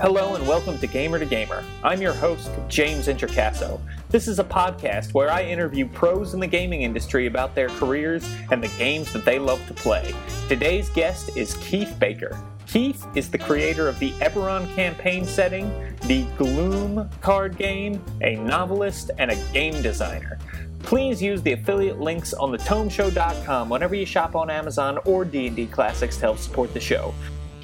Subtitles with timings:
[0.00, 1.64] Hello and welcome to Gamer to Gamer.
[1.82, 3.80] I'm your host, James Introcaso.
[4.10, 8.24] This is a podcast where I interview pros in the gaming industry about their careers
[8.52, 10.14] and the games that they love to play.
[10.48, 12.40] Today's guest is Keith Baker.
[12.68, 15.68] Keith is the creator of the Eberron campaign setting,
[16.02, 20.38] the Gloom card game, a novelist, and a game designer.
[20.84, 26.14] Please use the affiliate links on thetomeshow.com whenever you shop on Amazon or D&D Classics
[26.18, 27.12] to help support the show.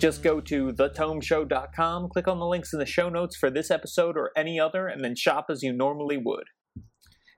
[0.04, 4.18] Just go to thetomeshow.com, click on the links in the show notes for this episode
[4.18, 6.44] or any other, and then shop as you normally would.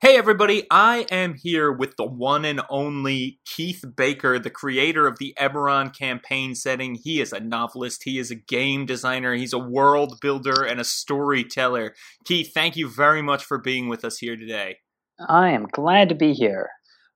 [0.00, 5.20] Hey everybody, I am here with the one and only Keith Baker, the creator of
[5.20, 6.96] the Eberron campaign setting.
[6.96, 10.84] He is a novelist, he is a game designer, he's a world builder, and a
[10.84, 11.94] storyteller.
[12.24, 14.78] Keith, thank you very much for being with us here today.
[15.28, 16.70] I am glad to be here.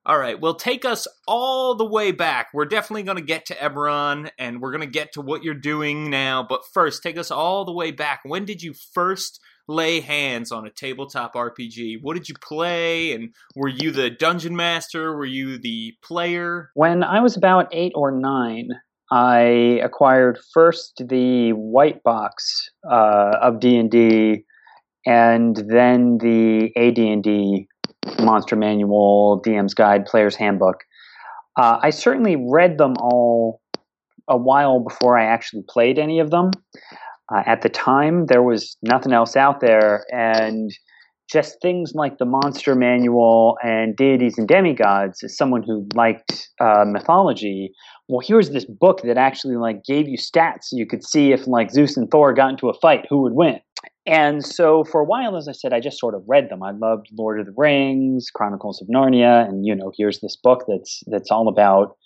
[0.06, 2.48] All right, well, take us all the way back.
[2.54, 5.52] We're definitely going to get to Eberron and we're going to get to what you're
[5.52, 6.42] doing now.
[6.48, 8.20] But first, take us all the way back.
[8.24, 11.98] When did you first lay hands on a tabletop RPG?
[12.00, 13.12] What did you play?
[13.12, 15.14] And were you the dungeon master?
[15.14, 16.70] Were you the player?
[16.72, 18.70] When I was about eight or nine,
[19.12, 24.44] I acquired first the white box uh, of D and D,
[25.04, 27.68] and then the AD&D
[28.20, 30.84] Monster Manual, DM's Guide, Player's Handbook.
[31.56, 33.60] Uh, I certainly read them all
[34.28, 36.50] a while before I actually played any of them.
[37.32, 40.70] Uh, at the time, there was nothing else out there, and
[41.30, 46.84] just things like the Monster Manual and Deities and Demigods, as someone who liked uh,
[46.86, 47.72] mythology,
[48.08, 51.46] well, here's this book that actually like gave you stats so you could see if
[51.46, 53.60] like Zeus and Thor got into a fight, who would win.
[54.10, 56.64] And so for a while, as I said, I just sort of read them.
[56.64, 60.64] I loved Lord of the Rings, Chronicles of Narnia, and you know, here's this book
[60.66, 61.96] that's that's all about,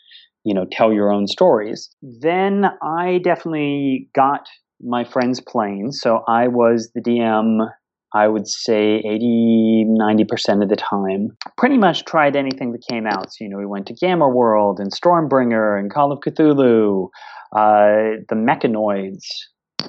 [0.44, 1.88] you know, tell your own stories.
[2.02, 4.46] Then I definitely got
[4.82, 5.92] my friends playing.
[5.92, 7.66] So I was the DM,
[8.14, 11.28] I would say 80, 90% of the time.
[11.56, 13.32] Pretty much tried anything that came out.
[13.32, 17.08] So, you know, we went to Gamma World and Stormbringer and Call of Cthulhu,
[17.56, 19.24] uh, the Mechanoids,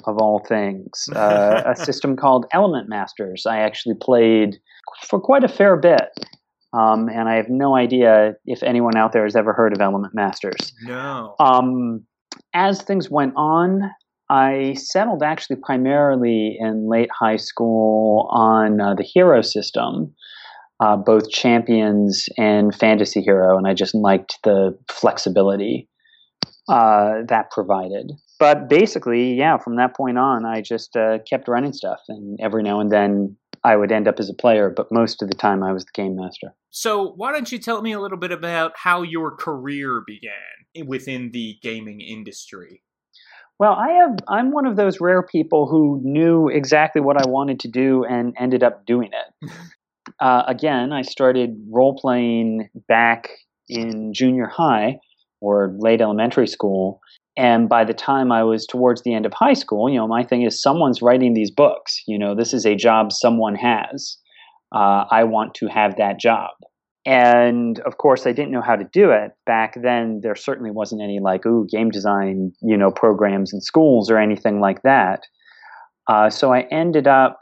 [0.04, 3.46] of all things, uh, a system called Element Masters.
[3.46, 4.56] I actually played
[5.02, 6.10] for quite a fair bit.
[6.72, 10.14] Um, and I have no idea if anyone out there has ever heard of Element
[10.14, 10.74] Masters.
[10.82, 11.34] No.
[11.40, 12.04] Um,
[12.52, 13.90] as things went on,
[14.28, 20.14] I settled actually primarily in late high school on uh, the hero system,
[20.80, 25.88] uh, both champions and fantasy hero, and I just liked the flexibility
[26.68, 31.72] uh, that provided but basically, yeah, from that point on, I just uh, kept running
[31.72, 35.22] stuff, and every now and then I would end up as a player, but most
[35.22, 36.54] of the time I was the game master.
[36.70, 41.30] So, why don't you tell me a little bit about how your career began within
[41.32, 42.82] the gaming industry?
[43.58, 47.60] Well, I have I'm one of those rare people who knew exactly what I wanted
[47.60, 49.50] to do and ended up doing it.
[50.20, 53.30] uh, again, I started role playing back
[53.68, 55.00] in junior high
[55.40, 57.00] or late elementary school
[57.36, 60.24] and by the time I was towards the end of high school, you know, my
[60.24, 62.02] thing is someone's writing these books.
[62.06, 64.16] You know, this is a job someone has.
[64.74, 66.50] Uh, I want to have that job.
[67.04, 69.32] And of course, I didn't know how to do it.
[69.44, 74.10] Back then, there certainly wasn't any like, ooh, game design, you know, programs in schools
[74.10, 75.20] or anything like that.
[76.08, 77.38] Uh, so I ended up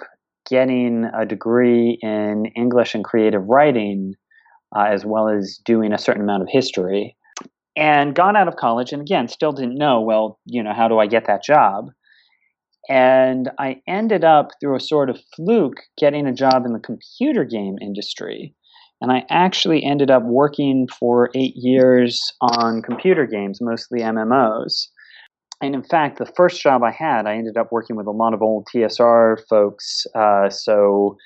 [0.50, 4.14] getting a degree in English and creative writing,
[4.76, 7.16] uh, as well as doing a certain amount of history
[7.76, 10.98] and gone out of college and again still didn't know well you know how do
[10.98, 11.90] i get that job?
[12.88, 17.44] And i ended up through a sort of fluke getting a job in the computer
[17.44, 18.54] game industry.
[19.00, 24.86] And i actually ended up working for eight years on computer games mostly mmos
[25.60, 28.32] and in fact the first job i had i ended up working with a lot
[28.34, 31.16] of old tsr folks uh, so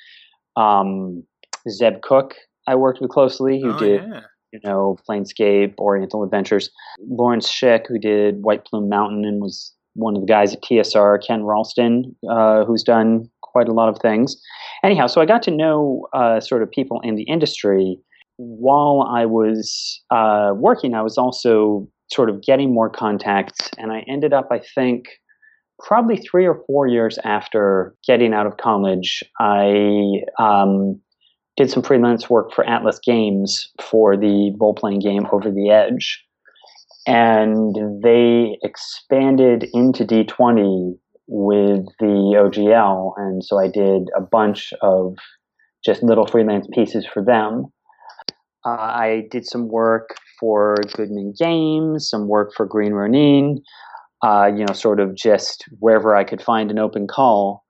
[0.56, 1.22] um,
[1.68, 2.34] zeb cook
[2.66, 4.20] i worked with closely who oh, did yeah
[4.52, 6.70] you know, Planescape, Oriental Adventures.
[7.00, 11.24] Lawrence Schick, who did White Plume Mountain and was one of the guys at TSR,
[11.26, 14.40] Ken Rolston, uh, who's done quite a lot of things.
[14.84, 17.98] Anyhow, so I got to know uh, sort of people in the industry.
[18.36, 24.04] While I was uh, working, I was also sort of getting more contacts, and I
[24.08, 25.08] ended up, I think,
[25.80, 31.00] probably three or four years after getting out of college, I um,
[31.58, 36.24] did some freelance work for Atlas Games for the role playing game Over the Edge.
[37.06, 40.96] And they expanded into D20
[41.26, 43.12] with the OGL.
[43.16, 45.16] And so I did a bunch of
[45.84, 47.66] just little freelance pieces for them.
[48.64, 53.60] Uh, I did some work for Goodman Games, some work for Green Ronin.
[54.22, 57.64] uh, you know, sort of just wherever I could find an open call.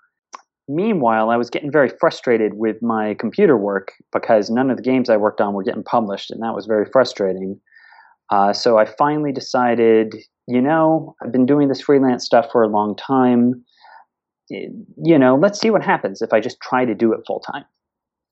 [0.69, 5.09] Meanwhile, I was getting very frustrated with my computer work because none of the games
[5.09, 7.59] I worked on were getting published, and that was very frustrating.
[8.31, 10.15] Uh, so I finally decided,
[10.47, 13.65] you know, I've been doing this freelance stuff for a long time.
[14.51, 17.65] You know, let's see what happens if I just try to do it full time.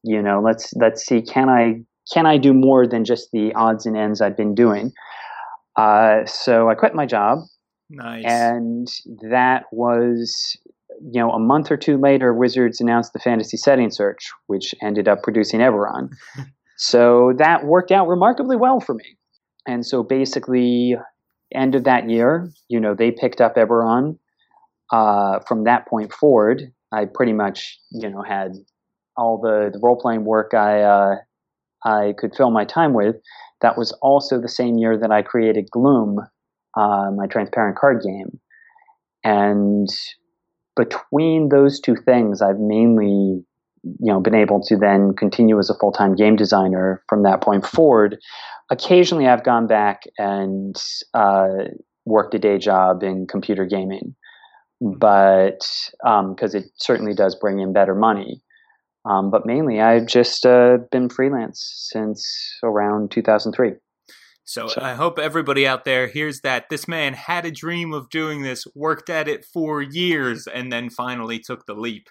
[0.02, 1.80] You know, let's let's see can I
[2.12, 4.92] can I do more than just the odds and ends I've been doing.
[5.76, 7.40] Uh, so I quit my job.
[7.90, 8.24] Nice.
[8.26, 8.88] And
[9.30, 10.56] that was,
[11.11, 15.06] you know, a month or two later, Wizards announced the fantasy setting search, which ended
[15.06, 16.11] up producing Eberron.
[16.76, 19.17] so that worked out remarkably well for me.
[19.67, 20.97] And so basically,
[21.55, 24.19] end of that year, you know, they picked up Eberron.
[24.93, 26.62] Uh, from that point forward,
[26.93, 28.53] I pretty much, you know, had
[29.17, 31.17] all the, the role playing work I uh,
[31.85, 33.17] I could fill my time with.
[33.61, 36.19] That was also the same year that I created Gloom,
[36.76, 38.38] uh, my transparent card game.
[39.25, 39.88] And
[40.76, 43.43] between those two things, I've mainly
[44.00, 47.67] you know been able to then continue as a full-time game designer from that point
[47.67, 48.19] forward.
[48.70, 50.76] Occasionally i've gone back and
[51.14, 51.49] uh,
[52.05, 54.14] worked a day job in computer gaming
[54.81, 55.61] but
[56.00, 58.43] because um, it certainly does bring in better money.
[59.08, 63.75] Um, but mainly i've just uh, been freelance since around 2003
[64.46, 68.08] so, so, I hope everybody out there hears that this man had a dream of
[68.10, 72.08] doing this, worked at it for years, and then finally took the leap.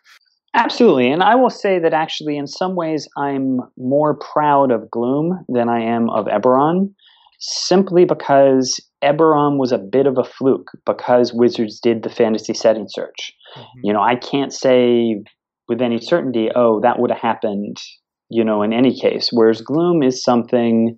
[0.54, 1.10] Absolutely.
[1.10, 5.70] And I will say that actually, in some ways, I'm more proud of Gloom than
[5.70, 6.94] I am of Eberron,
[7.40, 12.88] simply because Eberron was a bit of a fluke because Wizards did the fantasy setting
[12.90, 13.34] search.
[13.58, 13.80] Mm-hmm.
[13.84, 15.22] You know, I can't say
[15.70, 17.78] with any certainty, oh, that would have happened,
[18.30, 19.30] you know, in any case.
[19.32, 20.98] Whereas Gloom is something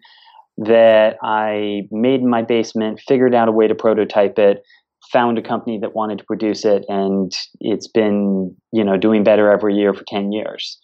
[0.58, 4.64] that I made in my basement, figured out a way to prototype it,
[5.12, 9.52] found a company that wanted to produce it, and it's been you know doing better
[9.52, 10.80] every year for ten years.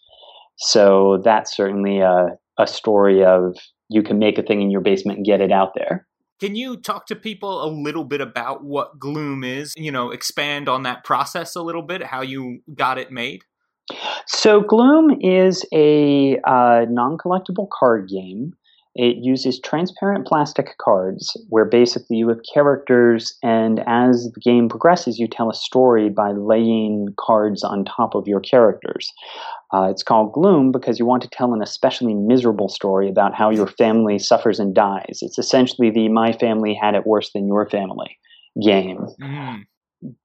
[0.58, 2.28] So that's certainly a,
[2.60, 3.58] a story of
[3.90, 6.08] you can make a thing in your basement and get it out there.
[6.40, 9.74] Can you talk to people a little bit about what Gloom is?
[9.78, 13.44] You know, expand on that process a little bit, how you got it made?
[14.28, 18.54] So, Gloom is a uh, non collectible card game
[18.96, 25.18] it uses transparent plastic cards where basically you have characters, and as the game progresses,
[25.18, 29.12] you tell a story by laying cards on top of your characters.
[29.74, 33.50] Uh, it's called Gloom because you want to tell an especially miserable story about how
[33.50, 35.20] your family suffers and dies.
[35.22, 38.20] It's essentially the My Family Had It Worse Than Your Family
[38.64, 39.08] game.
[39.20, 39.64] Mm.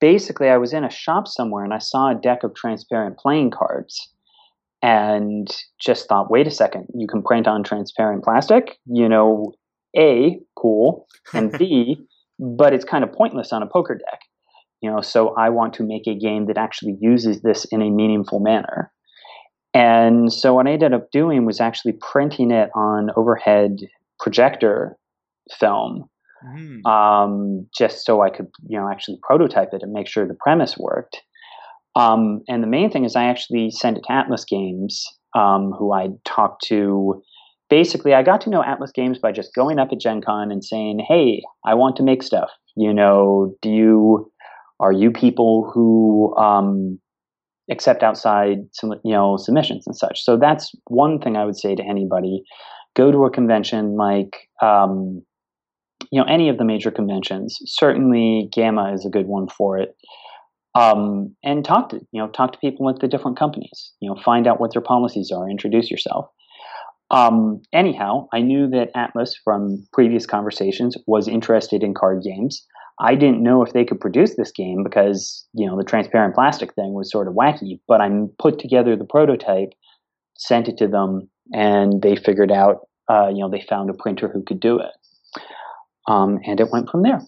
[0.01, 3.53] Basically, I was in a shop somewhere and I saw a deck of transparent playing
[3.53, 4.13] cards
[4.83, 5.49] and
[5.81, 8.79] just thought, wait a second, you can print on transparent plastic?
[8.87, 9.53] You know,
[9.97, 12.07] A, cool, and B,
[12.39, 14.21] but it's kind of pointless on a poker deck.
[14.81, 17.91] You know, so I want to make a game that actually uses this in a
[17.91, 18.93] meaningful manner.
[19.75, 23.79] And so what I ended up doing was actually printing it on overhead
[24.21, 24.97] projector
[25.59, 26.09] film,
[26.45, 26.87] mm.
[26.87, 30.79] um, just so I could, you know, actually prototype it and make sure the premise
[30.79, 31.23] worked.
[31.99, 35.05] Um, and the main thing is I actually sent it to Atlas Games,
[35.35, 37.21] um, who I talked to.
[37.69, 40.65] Basically, I got to know Atlas Games by just going up at Gen Con and
[40.65, 42.51] saying, "Hey, I want to make stuff.
[42.77, 44.31] You know, do you
[44.79, 47.01] are you people who um,
[47.69, 51.83] accept outside you know submissions and such?" So that's one thing I would say to
[51.83, 52.45] anybody:
[52.95, 55.21] go to a convention like um,
[56.13, 57.59] you know any of the major conventions.
[57.67, 59.97] Certainly, Gamma is a good one for it
[60.79, 63.93] um, and talk to you know talk to people at the different companies.
[64.01, 65.51] You know, find out what their policies are.
[65.51, 66.27] Introduce yourself.
[67.11, 72.65] Um, anyhow, I knew that Atlas from previous conversations was interested in card games.
[73.01, 76.75] I didn't know if they could produce this game because you know the transparent plastic
[76.75, 77.81] thing was sort of wacky.
[77.89, 78.09] But I
[78.39, 79.73] put together the prototype,
[80.37, 82.87] sent it to them, and they figured out.
[83.11, 84.93] Uh, you know, they found a printer who could do it,
[86.09, 87.23] um, and it went from there.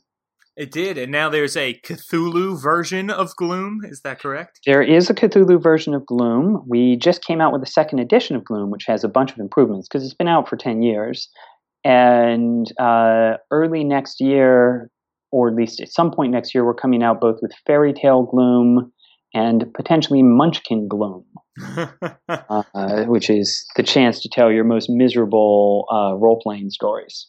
[0.61, 3.81] It did, and now there's a Cthulhu version of Gloom.
[3.83, 4.61] Is that correct?
[4.67, 6.63] There is a Cthulhu version of Gloom.
[6.69, 9.39] We just came out with a second edition of Gloom, which has a bunch of
[9.39, 11.31] improvements because it's been out for 10 years.
[11.83, 14.91] And uh, early next year,
[15.33, 18.25] or at least at some point next year, we're coming out both with Fairy Tale
[18.25, 18.93] Gloom
[19.33, 21.25] and potentially Munchkin Gloom,
[22.29, 27.29] uh, which is the chance to tell your most miserable uh, role playing stories.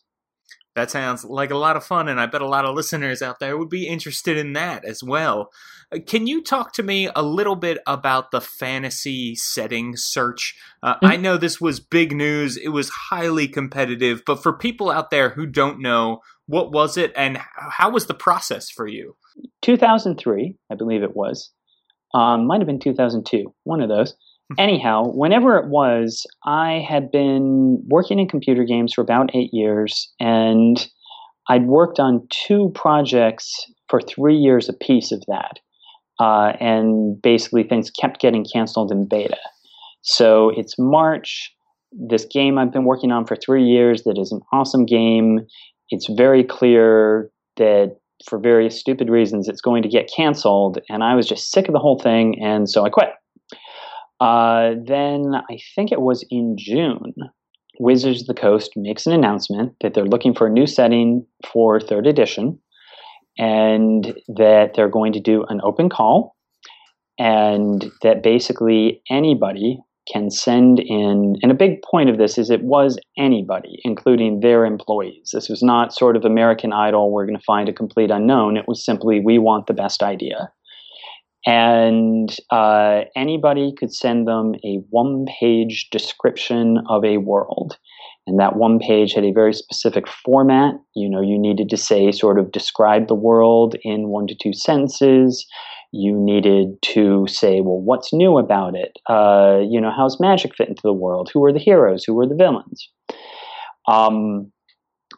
[0.76, 3.40] That sounds like a lot of fun, and I bet a lot of listeners out
[3.40, 5.52] there would be interested in that as well.
[5.94, 10.56] Uh, can you talk to me a little bit about the fantasy setting search?
[10.82, 11.08] Uh, mm-hmm.
[11.08, 15.32] I know this was big news, it was highly competitive, but for people out there
[15.32, 19.16] who don't know, what was it and how was the process for you?
[19.62, 21.52] 2003, I believe it was.
[22.14, 24.16] Um, might have been 2002, one of those.
[24.58, 30.12] Anyhow, whenever it was, I had been working in computer games for about eight years,
[30.20, 30.88] and
[31.50, 35.60] I'd worked on two projects for three years apiece of that.
[36.20, 39.38] Uh, and basically, things kept getting canceled in beta.
[40.02, 41.52] So it's March.
[41.92, 45.42] This game I've been working on for three years that is an awesome game.
[45.90, 51.16] It's very clear that for various stupid reasons it's going to get canceled, and I
[51.16, 53.10] was just sick of the whole thing, and so I quit.
[54.22, 57.14] Uh, then I think it was in June,
[57.80, 61.80] Wizards of the Coast makes an announcement that they're looking for a new setting for
[61.80, 62.60] third edition
[63.40, 66.36] and that they're going to do an open call
[67.18, 69.80] and that basically anybody
[70.12, 74.66] can send in and a big point of this is it was anybody including their
[74.66, 75.32] employees.
[75.34, 78.58] This was not sort of american idol we're going to find a complete unknown.
[78.58, 80.52] It was simply we want the best idea
[81.46, 87.78] and uh, anybody could send them a one page description of a world.
[88.28, 90.76] And that one page had a very specific format.
[90.96, 94.54] You know you needed to say sort of describe the world in one to two
[94.54, 95.46] sentences
[95.92, 98.98] you needed to say well what's new about it?
[99.10, 101.30] Uh, you know how's magic fit into the world?
[101.34, 102.04] Who are the heroes?
[102.06, 102.90] Who are the villains?
[103.88, 104.52] Um,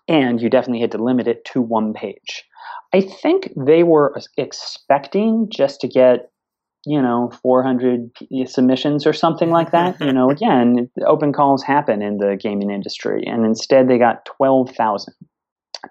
[0.08, 2.44] and you definitely had to limit it to one page
[2.94, 6.30] I think they were expecting just to get,
[6.86, 8.12] you know, 400
[8.46, 10.00] submissions or something like that.
[10.02, 15.14] you know, again, open calls happen in the gaming industry, and instead they got 12,000.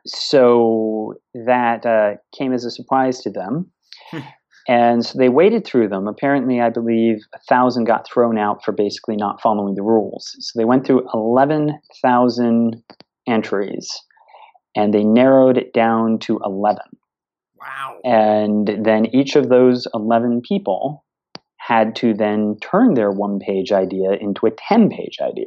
[0.06, 3.70] So that uh, came as a surprise to them.
[4.68, 6.06] And so they waded through them.
[6.06, 10.36] Apparently, I believe a thousand got thrown out for basically not following the rules.
[10.38, 12.82] So they went through 11,000
[13.26, 13.90] entries
[14.74, 16.82] and they narrowed it down to 11.
[17.60, 17.98] Wow.
[18.04, 21.04] And then each of those 11 people
[21.58, 25.46] had to then turn their one page idea into a 10 page idea.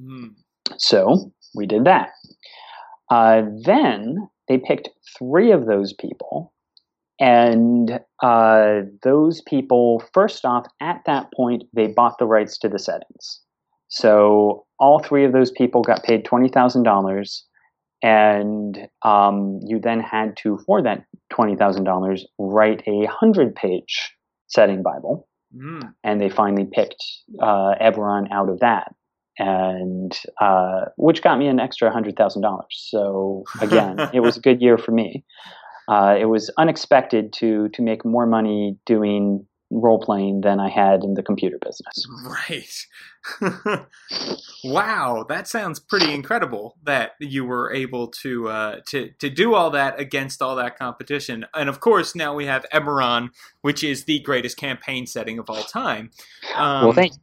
[0.00, 0.34] Mm.
[0.76, 2.10] So we did that.
[3.10, 6.52] Uh, then they picked three of those people.
[7.18, 12.78] And uh, those people, first off, at that point, they bought the rights to the
[12.78, 13.40] settings.
[13.88, 17.42] So all three of those people got paid $20,000
[18.02, 24.14] and um, you then had to, for that $20,000, write a 100 page
[24.48, 25.28] setting Bible.
[25.56, 25.92] Mm.
[26.04, 27.02] And they finally picked
[27.40, 28.94] uh, Eberron out of that.
[29.38, 32.60] And uh, which got me an extra $100,000.
[32.70, 35.24] So again, it was a good year for me.
[35.88, 41.02] Uh, it was unexpected to to make more money doing role playing than I had
[41.02, 42.06] in the computer business.
[42.24, 42.86] Right.
[44.64, 49.70] wow, that sounds pretty incredible that you were able to uh, to to do all
[49.70, 51.46] that against all that competition.
[51.54, 53.30] And of course, now we have Eberron,
[53.62, 56.10] which is the greatest campaign setting of all time.
[56.54, 57.14] Um, well, thank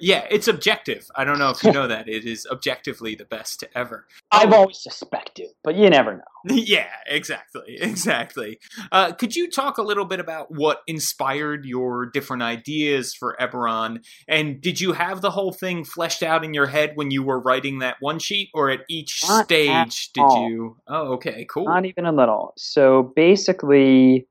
[0.00, 1.06] yeah, it's objective.
[1.16, 2.08] I don't know if you know that.
[2.08, 4.06] It is objectively the best ever.
[4.30, 6.22] I've always suspected, but you never know.
[6.54, 7.78] yeah, exactly.
[7.92, 8.58] Exactly.
[8.90, 14.04] Uh, could you talk a little bit about what inspired your different ideas for Eberron?
[14.26, 17.38] And did you have the whole thing fleshed out in your head when you were
[17.38, 20.48] writing that one sheet, or at each Not stage did all.
[20.48, 20.76] you?
[20.88, 21.66] Oh, okay, cool.
[21.66, 22.54] Not even a little.
[22.56, 24.26] So basically,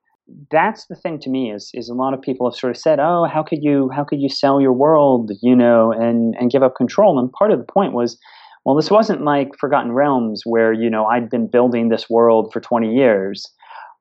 [0.50, 3.00] that's the thing to me is is a lot of people have sort of said,
[3.00, 6.63] "Oh, how could you how could you sell your world, you know, and and give
[6.63, 8.17] up control?" And part of the point was,
[8.65, 12.59] well, this wasn't like Forgotten Realms where you know I'd been building this world for
[12.59, 13.45] twenty years.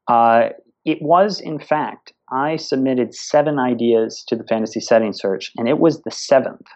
[0.09, 0.51] Uh,
[0.85, 5.79] it was, in fact, I submitted seven ideas to the fantasy setting search, and it
[5.79, 6.67] was the seventh.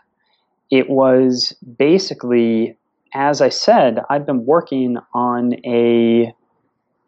[0.70, 2.76] It was basically,
[3.14, 6.34] as I said, I've been working on a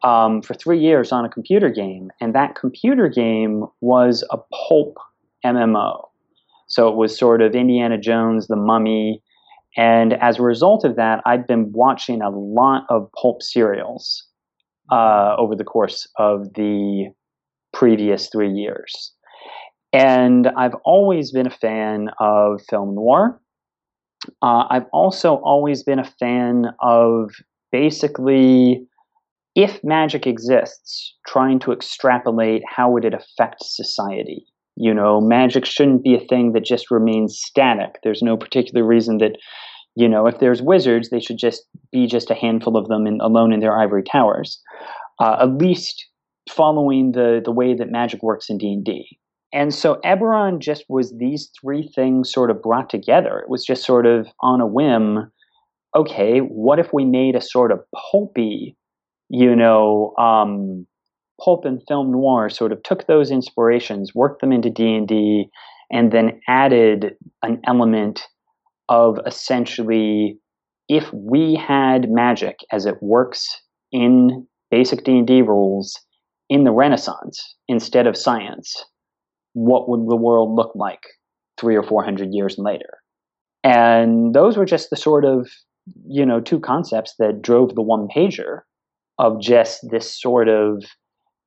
[0.06, 4.96] um, for three years on a computer game, and that computer game was a pulp
[5.44, 6.08] MMO.
[6.68, 9.20] So it was sort of Indiana Jones, The Mummy,
[9.76, 14.24] and as a result of that, I'd been watching a lot of pulp serials
[14.92, 17.10] uh, over the course of the
[17.72, 19.12] previous three years.
[19.92, 23.40] And I've always been a fan of film noir.
[24.40, 27.32] Uh, I've also always been a fan of
[27.72, 28.86] basically
[29.56, 34.44] if magic exists, trying to extrapolate how would it affect society.
[34.76, 37.96] You know, magic shouldn't be a thing that just remains static.
[38.04, 39.38] There's no particular reason that,
[39.94, 43.18] you know, if there's wizards, they should just be just a handful of them in,
[43.22, 44.60] alone in their ivory towers.
[45.18, 46.06] Uh, at least
[46.50, 49.18] following the the way that magic works in D and D.
[49.54, 53.38] And so Eberron just was these three things sort of brought together.
[53.38, 55.32] It was just sort of on a whim.
[55.94, 57.80] Okay, what if we made a sort of
[58.12, 58.76] pulpy
[59.28, 60.86] you know, um,
[61.42, 65.48] pulp and film noir sort of took those inspirations, worked them into D&D
[65.90, 68.22] and then added an element
[68.88, 70.38] of essentially
[70.88, 73.60] if we had magic as it works
[73.92, 75.98] in basic D&D rules
[76.48, 78.84] in the Renaissance instead of science,
[79.52, 81.02] what would the world look like
[81.58, 82.98] 3 or 400 years later?
[83.64, 85.48] And those were just the sort of,
[86.06, 88.60] you know, two concepts that drove the one pager
[89.18, 90.84] of just this sort of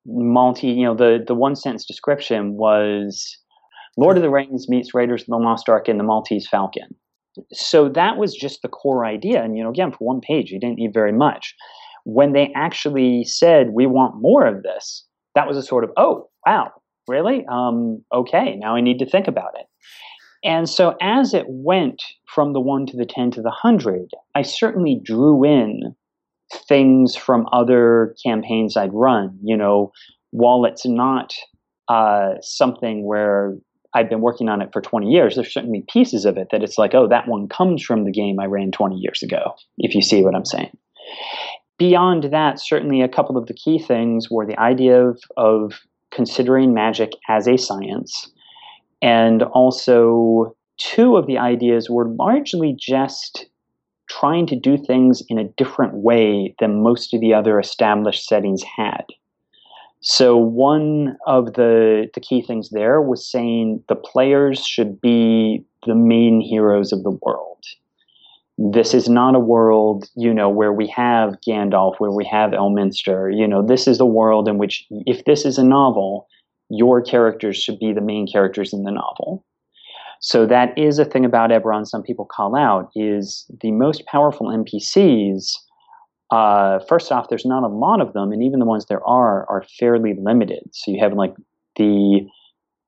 [0.06, 3.38] multi, you know, the the one sentence description was
[3.96, 6.94] Lord of the Rings meets Raiders of the Lost Ark and the Maltese Falcon.
[7.52, 9.42] So that was just the core idea.
[9.42, 11.54] And, you know, again, for one page, you didn't need very much.
[12.04, 16.28] When they actually said, we want more of this, that was a sort of, oh,
[16.46, 16.72] wow,
[17.08, 17.44] really?
[17.50, 19.66] Um, okay, now I need to think about it.
[20.42, 24.42] And so as it went from the 1 to the 10 to the 100, I
[24.42, 25.94] certainly drew in
[26.52, 29.38] things from other campaigns I'd run.
[29.42, 29.92] You know,
[30.30, 31.34] while it's not
[31.88, 33.56] uh, something where
[33.94, 36.78] I've been working on it for 20 years, there's certainly pieces of it that it's
[36.78, 40.02] like, oh, that one comes from the game I ran 20 years ago, if you
[40.02, 40.70] see what I'm saying.
[41.78, 45.80] Beyond that, certainly a couple of the key things were the idea of, of
[46.12, 48.30] considering magic as a science,
[49.02, 53.46] and also two of the ideas were largely just
[54.20, 58.62] trying to do things in a different way than most of the other established settings
[58.76, 59.04] had.
[60.02, 65.94] So one of the the key things there was saying the players should be the
[65.94, 67.64] main heroes of the world.
[68.56, 73.34] This is not a world, you know, where we have Gandalf, where we have Elminster.
[73.34, 76.28] You know, this is a world in which if this is a novel,
[76.68, 79.44] your characters should be the main characters in the novel.
[80.20, 84.48] So that is a thing about Eberron some people call out is the most powerful
[84.48, 85.56] NPCs
[86.30, 89.48] uh, first off, there's not a lot of them, and even the ones there are
[89.50, 90.62] are fairly limited.
[90.72, 91.34] So you have like
[91.76, 92.26] the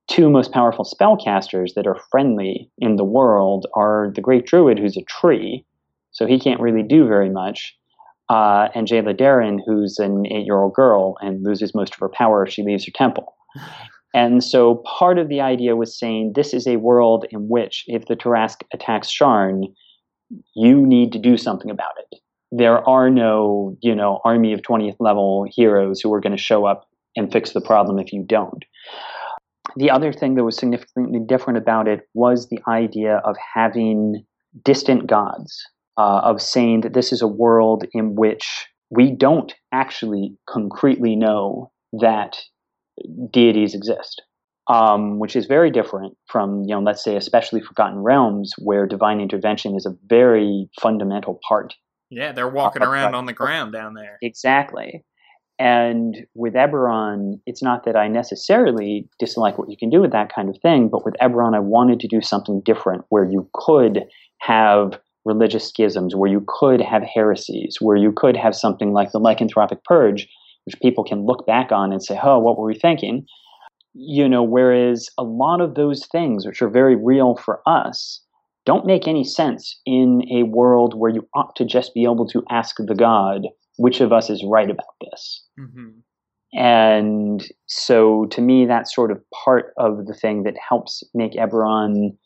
[0.08, 4.96] two most powerful spellcasters that are friendly in the world are the Great Druid, who's
[4.96, 5.64] a tree,
[6.12, 7.76] so he can't really do very much,
[8.28, 12.52] uh, and Jaela Daran, who's an eight-year-old girl and loses most of her power if
[12.52, 13.34] she leaves her temple.
[14.14, 18.06] And so part of the idea was saying this is a world in which if
[18.06, 19.62] the Tarrasque attacks Sharn,
[20.54, 22.20] you need to do something about it
[22.52, 26.66] there are no, you know, army of 20th level heroes who are going to show
[26.66, 28.64] up and fix the problem if you don't.
[29.76, 34.24] The other thing that was significantly different about it was the idea of having
[34.64, 40.36] distant gods, uh, of saying that this is a world in which we don't actually
[40.46, 42.38] concretely know that
[43.30, 44.22] deities exist.
[44.68, 49.20] Um, which is very different from, you know, let's say, especially Forgotten Realms, where divine
[49.20, 51.74] intervention is a very fundamental part
[52.12, 54.18] yeah, they're walking around on the ground down there.
[54.20, 55.02] Exactly.
[55.58, 60.30] And with Eberron, it's not that I necessarily dislike what you can do with that
[60.32, 64.04] kind of thing, but with Eberron, I wanted to do something different where you could
[64.40, 69.20] have religious schisms, where you could have heresies, where you could have something like the
[69.20, 70.28] lycanthropic purge,
[70.64, 73.26] which people can look back on and say, oh, what were we thinking?
[73.94, 78.20] You know, whereas a lot of those things, which are very real for us,
[78.64, 82.44] don't make any sense in a world where you ought to just be able to
[82.50, 83.42] ask the God
[83.76, 85.44] which of us is right about this.
[85.58, 85.88] Mm-hmm.
[86.54, 92.16] And so to me, that's sort of part of the thing that helps make Eberron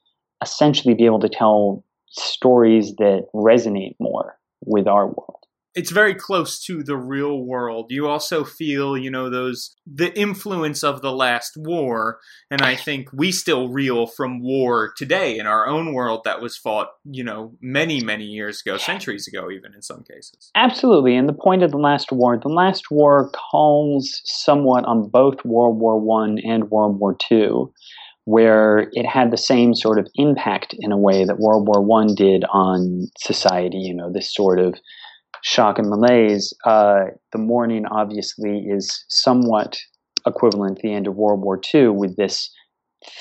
[0.43, 5.47] essentially be able to tell stories that resonate more with our world
[5.77, 7.87] it's very close to the real world.
[7.91, 12.19] You also feel, you know, those the influence of the last war,
[12.51, 16.57] and I think we still reel from war today in our own world that was
[16.57, 20.51] fought, you know, many many years ago, centuries ago, even in some cases.
[20.55, 25.45] Absolutely, and the point of the last war, the last war calls somewhat on both
[25.45, 27.73] World War One and World War Two.
[28.29, 32.13] Where it had the same sort of impact in a way that World War One
[32.17, 34.75] did on society, you know, this sort of
[35.47, 39.79] shock and malaise, uh, the Mourning obviously is somewhat
[40.27, 42.51] equivalent to the end of World War II with this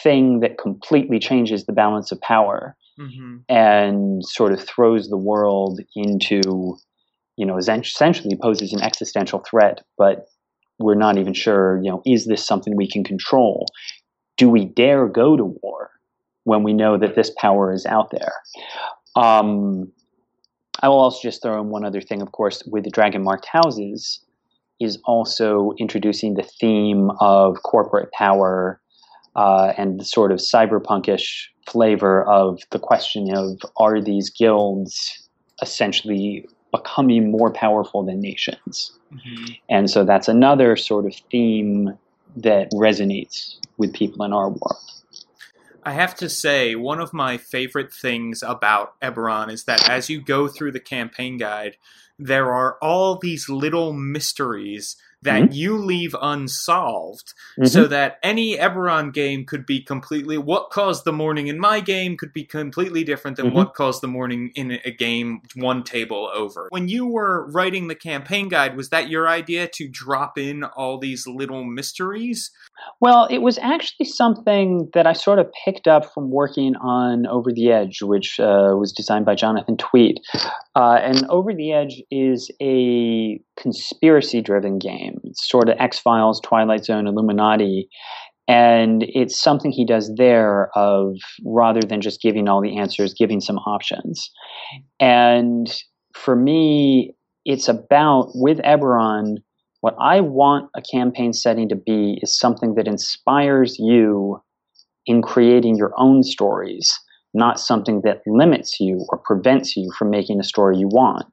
[0.01, 3.38] thing that completely changes the balance of power mm-hmm.
[3.47, 6.75] and sort of throws the world into,
[7.38, 10.25] you know, essentially poses an existential threat, but
[10.79, 13.67] we're not even sure, you know, is this something we can control?
[14.35, 15.91] Do we dare go to war
[16.43, 18.33] when we know that this power is out there?
[19.15, 19.91] Um,
[20.81, 23.45] I will also just throw in one other thing, of course, with the dragon marked
[23.45, 24.19] houses,
[24.79, 28.79] is also introducing the theme of corporate power
[29.35, 35.27] uh, and the sort of cyberpunkish flavor of the question of are these guilds
[35.61, 38.91] essentially becoming more powerful than nations.
[39.13, 39.53] Mm-hmm.
[39.69, 41.97] And so that's another sort of theme
[42.35, 44.91] that resonates with people in our world.
[45.86, 50.19] I have to say, one of my favorite things about Eberron is that as you
[50.19, 51.78] go through the campaign guide,
[52.17, 54.95] there are all these little mysteries
[55.26, 55.54] that mm-hmm.
[55.54, 57.65] you leave unsolved mm-hmm.
[57.65, 62.15] so that any Eberron game could be completely what caused the Mourning in my game
[62.15, 63.58] could be completely different than mm-hmm.
[63.58, 66.67] what caused the Mourning in a game one table over.
[66.69, 71.00] When you were writing the campaign guide, was that your idea to drop in all
[71.00, 72.52] these little mysteries?
[73.01, 77.51] Well, it was actually something that I sort of picked up from working on Over
[77.51, 80.19] the Edge, which uh, was designed by Jonathan Tweet.
[80.75, 86.41] Uh, and Over the Edge is a conspiracy driven game, it's sort of X Files,
[86.41, 87.88] Twilight Zone, Illuminati.
[88.47, 93.41] And it's something he does there of rather than just giving all the answers, giving
[93.41, 94.29] some options.
[94.99, 95.67] And
[96.13, 99.38] for me, it's about with Eberron
[99.86, 104.41] what I want a campaign setting to be is something that inspires you
[105.06, 106.91] in creating your own stories,
[107.36, 111.28] not something that limits you or prevents you from making a story you want.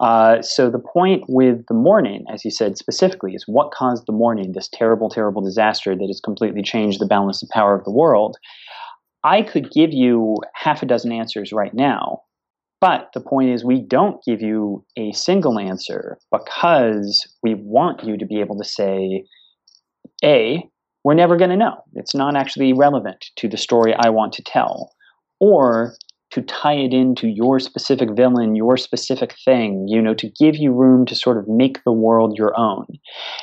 [0.00, 4.12] Uh, so the point with the Mourning, as you said specifically, is what caused the
[4.12, 7.90] Mourning, this terrible, terrible disaster that has completely changed the balance of power of the
[7.90, 8.36] world.
[9.24, 12.20] I could give you half a dozen answers right now,
[12.80, 18.16] but the point is, we don't give you a single answer because we want you
[18.16, 19.24] to be able to say,
[20.24, 20.62] A,
[21.04, 21.82] we're never going to know.
[21.94, 24.92] It's not actually relevant to the story I want to tell.
[25.40, 25.94] Or
[26.30, 30.72] to tie it into your specific villain, your specific thing, you know, to give you
[30.72, 32.86] room to sort of make the world your own.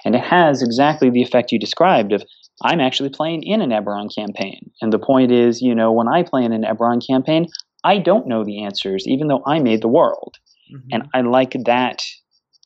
[0.04, 2.24] And it has exactly the effect you described of
[2.64, 4.72] I'm actually playing in an Eberron campaign.
[4.82, 7.48] And the point is, you know, when I play in an Eberron campaign,
[7.84, 10.38] I don't know the answers, even though I made the world.
[10.74, 10.88] Mm-hmm.
[10.92, 12.02] And I like that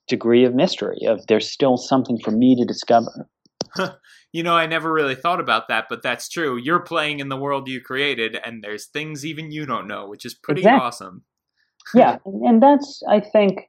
[0.08, 3.30] degree of mystery of there's still something for me to discover.
[4.34, 6.58] you know, I never really thought about that, but that's true.
[6.58, 10.26] You're playing in the world you created, and there's things even you don't know, which
[10.26, 10.86] is pretty exactly.
[10.86, 11.24] awesome.
[11.96, 13.68] yeah, and that's I think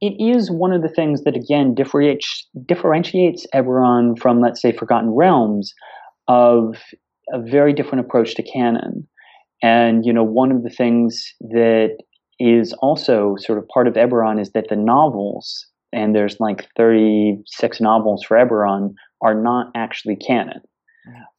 [0.00, 5.10] it is one of the things that again differentiates differentiates Eberron from, let's say, Forgotten
[5.10, 5.72] Realms,
[6.28, 6.76] of
[7.32, 9.06] a very different approach to canon.
[9.62, 11.96] And you know, one of the things that
[12.38, 17.80] is also sort of part of Eberron is that the novels, and there's like 36
[17.80, 20.60] novels for Eberron, are not actually canon.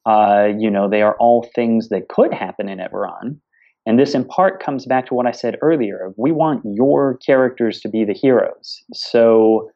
[0.06, 3.38] Uh, you know, they are all things that could happen in Eberron.
[3.86, 6.12] And this in part comes back to what I said earlier.
[6.16, 8.82] We want your characters to be the heroes.
[8.94, 9.70] So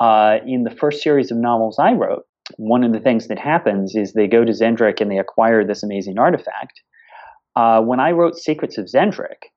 [0.00, 2.24] uh, in the first series of novels I wrote,
[2.56, 5.82] one of the things that happens is they go to Xen'drik and they acquire this
[5.82, 6.80] amazing artifact.
[7.54, 9.50] Uh, when I wrote Secrets of Xen'drik,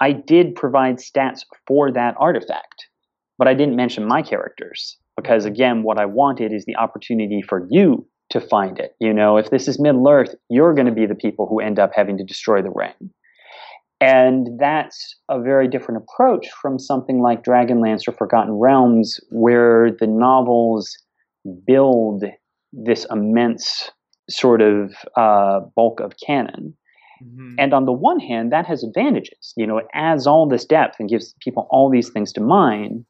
[0.00, 2.86] I did provide stats for that artifact,
[3.38, 7.66] but I didn't mention my characters because, again, what I wanted is the opportunity for
[7.70, 8.94] you to find it.
[9.00, 11.78] You know, if this is Middle Earth, you're going to be the people who end
[11.78, 13.10] up having to destroy the ring.
[14.00, 20.06] And that's a very different approach from something like Dragonlance or Forgotten Realms, where the
[20.06, 20.90] novels
[21.66, 22.24] build
[22.72, 23.90] this immense
[24.30, 26.74] sort of uh, bulk of canon.
[27.22, 27.54] Mm-hmm.
[27.58, 29.52] And on the one hand, that has advantages.
[29.56, 33.04] You know, it adds all this depth and gives people all these things to mine.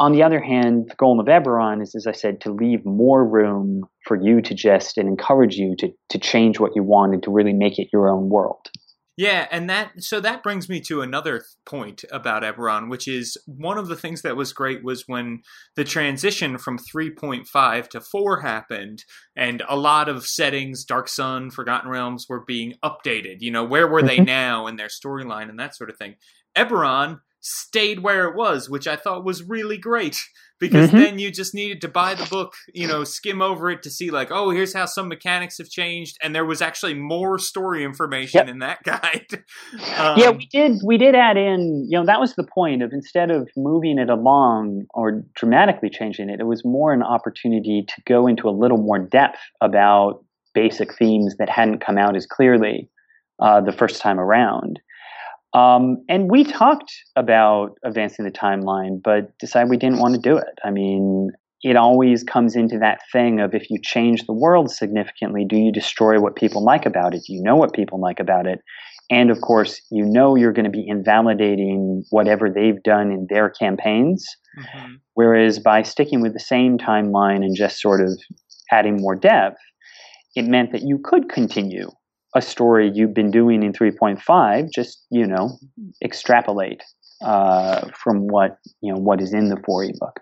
[0.00, 3.24] On the other hand, the goal of Eberron is, as I said, to leave more
[3.24, 7.22] room for you to just and encourage you to, to change what you want and
[7.22, 8.70] to really make it your own world.
[9.16, 13.78] Yeah, and that so that brings me to another point about Eberron, which is one
[13.78, 15.42] of the things that was great was when
[15.76, 19.04] the transition from 3.5 to 4 happened
[19.36, 23.36] and a lot of settings, Dark Sun, Forgotten Realms were being updated.
[23.38, 24.26] You know, where were they mm-hmm.
[24.26, 26.16] now in their storyline and that sort of thing.
[26.56, 30.18] Eberron stayed where it was, which I thought was really great
[30.58, 30.98] because mm-hmm.
[30.98, 34.10] then you just needed to buy the book, you know, skim over it to see
[34.10, 38.38] like, oh, here's how some mechanics have changed, and there was actually more story information
[38.38, 38.48] yep.
[38.48, 39.26] in that guide.
[39.98, 42.92] um, yeah, we did we did add in, you know, that was the point of
[42.92, 48.02] instead of moving it along or dramatically changing it, it was more an opportunity to
[48.06, 52.88] go into a little more depth about basic themes that hadn't come out as clearly
[53.40, 54.80] uh, the first time around.
[55.54, 60.36] Um, and we talked about advancing the timeline, but decided we didn't want to do
[60.36, 60.58] it.
[60.64, 61.30] I mean,
[61.62, 65.72] it always comes into that thing of if you change the world significantly, do you
[65.72, 67.22] destroy what people like about it?
[67.26, 68.58] Do you know what people like about it?
[69.10, 73.48] And of course, you know you're going to be invalidating whatever they've done in their
[73.48, 74.26] campaigns.
[74.58, 74.94] Mm-hmm.
[75.14, 78.18] Whereas by sticking with the same timeline and just sort of
[78.72, 79.60] adding more depth,
[80.34, 81.90] it meant that you could continue
[82.34, 85.56] a story you've been doing in 3.5, just, you know,
[86.02, 86.82] extrapolate
[87.22, 90.20] uh, from what you know what is in the 4e book.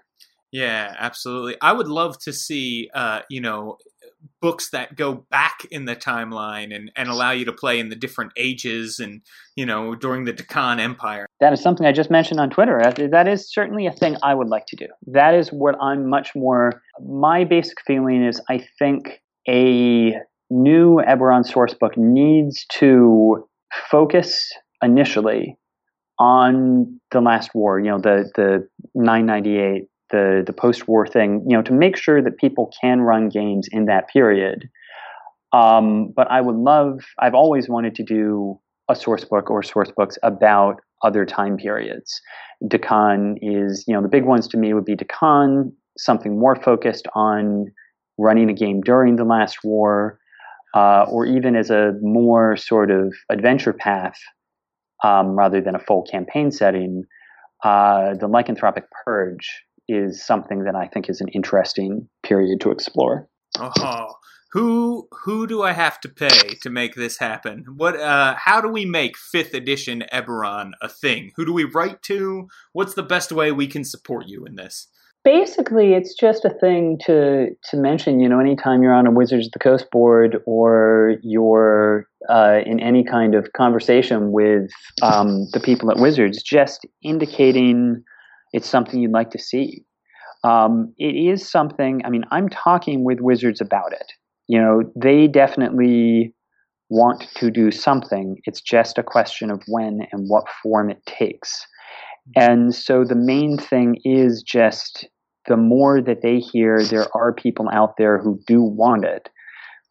[0.53, 1.57] Yeah, absolutely.
[1.63, 3.79] I would love to see, uh, you know,
[4.41, 7.97] books that go back in the timeline and, and allow you to play in the
[7.97, 9.23] different ages and,
[9.57, 11.27] you know, during the Dhakaan Empire.
[11.41, 12.81] That is something I just mentioned on Twitter.
[12.83, 14.87] That is certainly a thing I would like to do.
[15.07, 16.83] That is what I'm much more.
[17.01, 20.15] My basic feeling is I think a
[20.53, 23.49] new Eberron sourcebook needs to
[23.91, 24.51] focus
[24.83, 25.57] initially
[26.19, 31.57] on the last war, you know, the, the 998 the the post war thing, you
[31.57, 34.69] know, to make sure that people can run games in that period.
[35.53, 37.01] Um, but I would love.
[37.19, 42.21] I've always wanted to do a source book or source books about other time periods.
[42.65, 47.09] Dhakaan is, you know, the big ones to me would be Dhakaan, something more focused
[47.15, 47.67] on
[48.19, 50.19] running a game during the last war,
[50.75, 54.19] uh, or even as a more sort of adventure path
[55.03, 57.05] um, rather than a full campaign setting.
[57.65, 63.29] Uh, the lycanthropic purge is something that I think is an interesting period to explore.
[63.59, 64.15] Oh,
[64.53, 67.65] who who do I have to pay to make this happen?
[67.77, 71.33] What uh, how do we make fifth edition Eberron a thing?
[71.37, 72.49] Who do we write to?
[72.73, 74.89] What's the best way we can support you in this?
[75.25, 78.19] Basically, it's just a thing to to mention.
[78.19, 82.81] You know, anytime you're on a Wizards of the Coast board or you're uh, in
[82.81, 88.03] any kind of conversation with um, the people at Wizards, just indicating
[88.53, 89.85] it's something you'd like to see.
[90.45, 94.13] Um, it is something, I mean, I'm talking with Wizards about it.
[94.49, 96.35] You know, they definitely
[96.91, 98.37] want to do something.
[98.45, 101.67] It's just a question of when and what form it takes.
[102.37, 105.09] And so the main thing is just
[105.49, 109.29] the more that they hear there are people out there who do want it,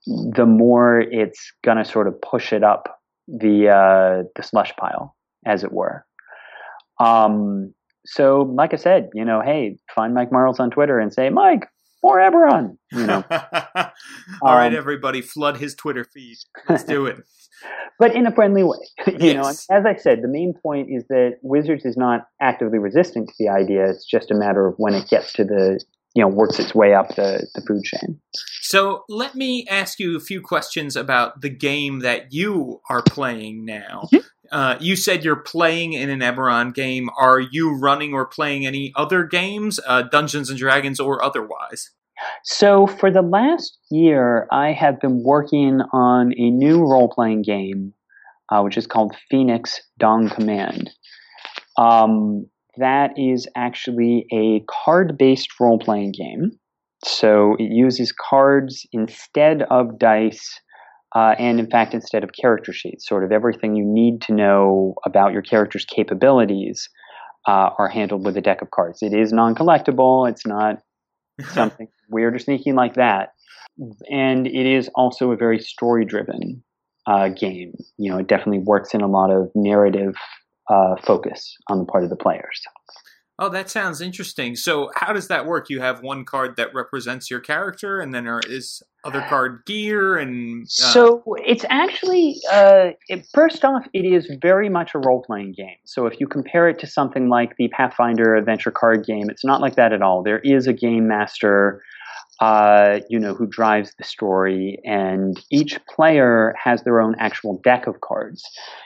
[0.06, 5.16] the more it's going to sort of push it up the uh, the slush pile,
[5.46, 6.06] as it were.
[7.00, 7.74] Um,
[8.06, 11.68] so, like I said, you know, hey, find Mike Mearls on Twitter and say, Mike,
[12.04, 12.78] more Eberron.
[12.92, 13.24] You know.
[13.32, 16.38] All um, right, everybody, flood his Twitter feed.
[16.68, 17.18] Let's do it.
[18.00, 18.78] but in a friendly way.
[19.08, 19.36] you yes.
[19.70, 23.34] know, as I said, the main point is that Wizards is not actively resistant to
[23.40, 23.90] the idea.
[23.90, 25.84] It's just a matter of when it gets to the
[26.16, 28.20] you know works its way up the, the food chain.
[28.62, 33.66] So let me ask you a few questions about the game that you are playing
[33.66, 34.08] now.
[34.14, 34.28] Mm-hmm.
[34.52, 37.10] Uh, you said you're playing in an Eberron game.
[37.18, 41.92] Are you running or playing any other games, uh, Dungeons and Dragons or otherwise?
[42.44, 47.94] So, for the last year, I have been working on a new role playing game,
[48.52, 50.92] uh, which is called Phoenix Dawn Command.
[51.78, 52.46] Um,
[52.78, 56.52] that is actually a card based role playing game.
[57.04, 60.60] So, it uses cards instead of dice
[61.14, 64.96] uh, and in fact, instead of character sheets, sort of everything you need to know
[65.06, 66.88] about your character's capabilities
[67.48, 69.00] uh, are handled with a deck of cards.
[69.02, 70.78] It is non collectible, it's not
[71.54, 73.30] something weird or sneaky like that.
[74.10, 76.64] And it is also a very story driven
[77.08, 77.74] uh, game.
[77.98, 80.16] You know, it definitely works in a lot of narrative
[80.72, 82.62] uh, focus on the part of the players.
[83.40, 84.56] Oh, that sounds interesting.
[84.56, 85.68] So, how does that work?
[85.68, 90.18] You have one card that represents your character, and then there is other card gear,
[90.18, 90.68] and uh...
[90.68, 95.78] so it's actually uh, it, first off, it is very much a role playing game.
[95.86, 99.60] So, if you compare it to something like the Pathfinder adventure card game, it's not
[99.60, 100.22] like that at all.
[100.22, 101.82] There is a game master.
[102.42, 107.86] Uh, you know, who drives the story, and each player has their own actual deck
[107.86, 108.44] of cards.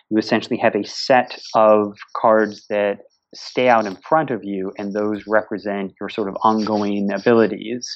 [0.10, 2.98] You essentially have a set of cards that
[3.34, 7.88] stay out in front of you, and those represent your sort of ongoing abilities.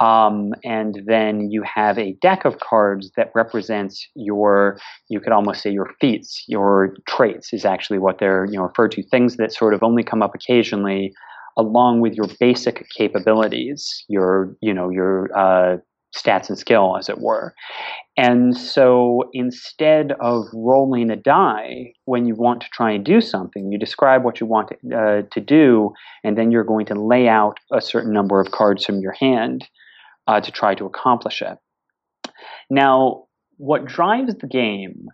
[0.00, 5.62] Um, and then you have a deck of cards that represents your, you could almost
[5.62, 9.02] say your feats, your traits is actually what they're you know referred to.
[9.04, 11.12] Things that sort of only come up occasionally,
[11.56, 15.76] along with your basic capabilities, your you know your uh,
[16.16, 17.54] stats and skill, as it were.
[18.16, 23.72] And so instead of rolling a die when you want to try and do something,
[23.72, 27.28] you describe what you want to, uh, to do, and then you're going to lay
[27.28, 29.66] out a certain number of cards from your hand
[30.26, 31.58] uh, to try to accomplish it.
[32.68, 33.24] Now,
[33.56, 35.06] what drives the game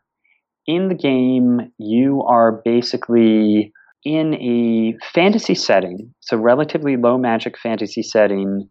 [0.67, 3.73] in the game, you are basically
[4.05, 8.69] in a fantasy setting, a relatively low magic fantasy setting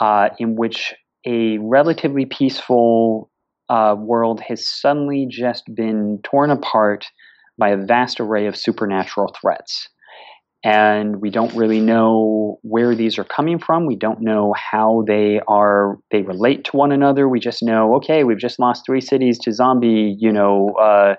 [0.00, 0.94] uh, in which
[1.26, 3.30] a relatively peaceful
[3.68, 7.04] uh, world has suddenly just been torn apart
[7.58, 9.88] by a vast array of supernatural threats.
[10.64, 13.86] And we don't really know where these are coming from.
[13.86, 17.28] We don't know how they are they relate to one another.
[17.28, 21.14] We just know, okay, we've just lost three cities to zombie, you know, uh,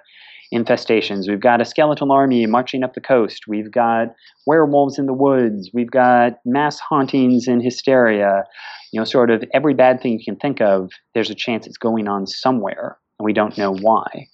[0.53, 1.27] infestations.
[1.27, 3.43] We've got a skeletal army marching up the coast.
[3.47, 4.07] We've got
[4.45, 5.69] werewolves in the woods.
[5.73, 8.43] We've got mass hauntings and hysteria.
[8.91, 11.77] You know, sort of every bad thing you can think of, there's a chance it's
[11.77, 14.27] going on somewhere, and we don't know why.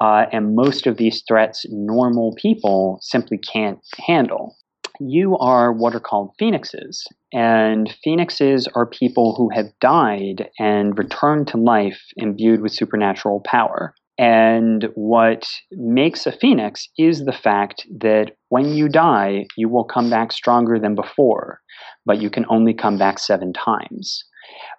[0.00, 4.56] Uh, and most of these threats, normal people simply can't handle.
[4.98, 7.06] You are what are called phoenixes.
[7.32, 13.94] And phoenixes are people who have died and returned to life imbued with supernatural power.
[14.20, 20.10] And what makes a phoenix is the fact that when you die, you will come
[20.10, 21.60] back stronger than before,
[22.04, 24.22] but you can only come back seven times.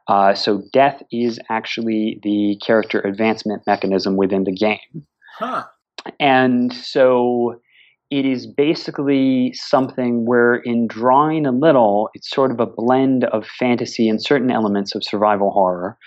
[0.08, 5.08] Uh, so death is actually the character advancement mechanism within the game.
[5.40, 5.64] Huh.
[6.20, 7.56] And so
[8.12, 13.48] it is basically something where, in drawing a little, it's sort of a blend of
[13.48, 15.98] fantasy and certain elements of survival horror.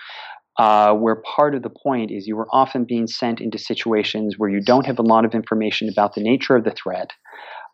[0.57, 4.49] Uh, where part of the point is you are often being sent into situations where
[4.49, 7.11] you don't have a lot of information about the nature of the threat,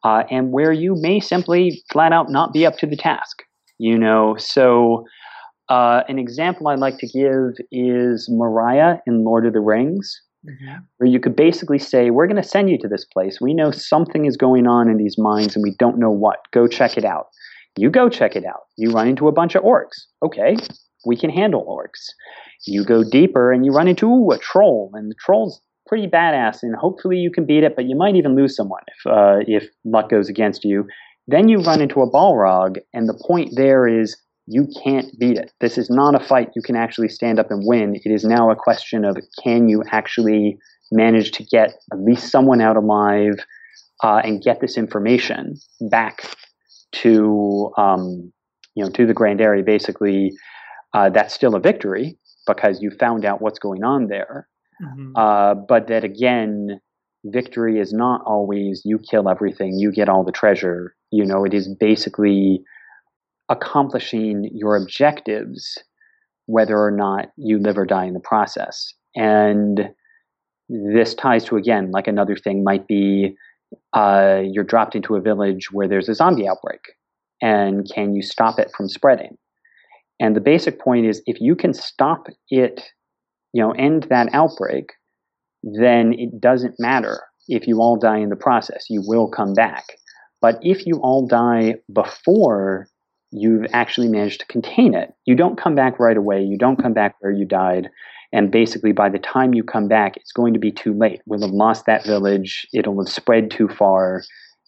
[0.04, 3.44] uh, and where you may simply flat out not be up to the task.
[3.78, 5.06] You know, so
[5.70, 10.80] uh, an example I like to give is Moria in Lord of the Rings mm-hmm.
[10.98, 13.40] where you could basically say, We're going to send you to this place.
[13.42, 16.40] We know something is going on in these mines and we don't know what.
[16.52, 17.28] Go check it out.
[17.78, 18.64] You go check it out.
[18.78, 20.06] You run into a bunch of orcs.
[20.24, 20.58] Okay,
[21.06, 22.10] we can handle orcs.
[22.66, 26.64] You go deeper and you run into ooh, a troll, and the troll's pretty badass,
[26.64, 29.68] and hopefully you can beat it, but you might even lose someone if uh, if
[29.86, 30.86] luck goes against you.
[31.28, 35.52] Then you run into a balrog, and the point there is you can't beat it.
[35.60, 37.96] This is not a fight you can actually stand up and win.
[38.04, 40.58] It is now a question of can you actually
[40.92, 43.36] manage to get at least someone out alive
[44.04, 45.56] uh, and get this information
[45.90, 46.36] back
[46.92, 48.32] to um,
[48.76, 50.32] you know to the Grand Area, Basically,
[50.94, 54.48] uh, that's still a victory because you found out what's going on there.
[54.82, 55.16] Mm-hmm.
[55.16, 56.80] Uh, but that again,
[57.26, 60.96] victory is not always you kill everything, you get all the treasure.
[61.12, 62.62] You know, it is basically
[63.50, 65.78] accomplishing your objectives,
[66.46, 68.94] whether or not you live or die in the process.
[69.16, 69.90] And
[70.70, 73.36] this ties to, again, like another thing might be
[73.94, 76.82] uh, you're dropped into a village where there's a zombie outbreak.
[77.42, 79.38] And can you stop it from spreading?
[80.22, 82.82] And the basic point is if you can stop it,
[83.52, 84.94] you know, end that outbreak,
[85.64, 88.86] then it doesn't matter if you all die in the process.
[88.90, 89.84] You will come back.
[90.40, 92.88] But if you all die before
[93.32, 95.14] you've actually managed to contain it.
[95.26, 96.44] You don't come back right away.
[96.44, 97.90] You don't come back where you died.
[98.34, 101.22] And basically, by the time you come back, it's going to be too late.
[101.26, 102.68] We'll have lost that village.
[102.74, 104.24] It'll have spread too far.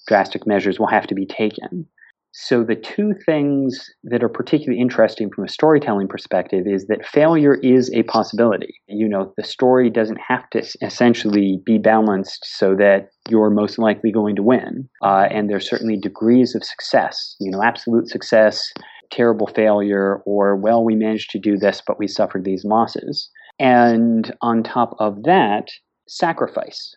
[0.07, 1.87] Drastic measures will have to be taken.
[2.35, 7.59] So, the two things that are particularly interesting from a storytelling perspective is that failure
[7.61, 8.73] is a possibility.
[8.87, 14.11] You know, the story doesn't have to essentially be balanced so that you're most likely
[14.11, 14.89] going to win.
[15.03, 18.67] Uh, and there's certainly degrees of success, you know, absolute success,
[19.11, 23.29] terrible failure, or, well, we managed to do this, but we suffered these losses.
[23.59, 25.67] And on top of that,
[26.07, 26.95] sacrifice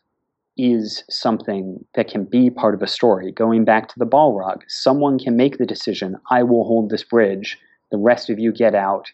[0.57, 3.33] is something that can be part of a story.
[3.33, 7.59] Going back to the Balrog, someone can make the decision I will hold this bridge,
[7.91, 9.11] the rest of you get out.